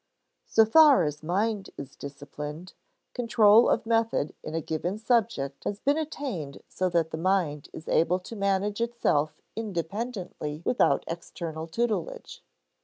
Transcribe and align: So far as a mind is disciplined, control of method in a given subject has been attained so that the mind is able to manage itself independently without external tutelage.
So 0.47 0.65
far 0.65 1.03
as 1.03 1.21
a 1.21 1.27
mind 1.27 1.69
is 1.77 1.95
disciplined, 1.95 2.73
control 3.13 3.69
of 3.69 3.85
method 3.85 4.33
in 4.41 4.55
a 4.55 4.59
given 4.59 4.97
subject 4.97 5.63
has 5.63 5.79
been 5.79 5.95
attained 5.95 6.63
so 6.67 6.89
that 6.89 7.11
the 7.11 7.17
mind 7.19 7.69
is 7.71 7.87
able 7.87 8.17
to 8.21 8.35
manage 8.35 8.81
itself 8.81 9.43
independently 9.55 10.63
without 10.65 11.03
external 11.05 11.67
tutelage. 11.67 12.41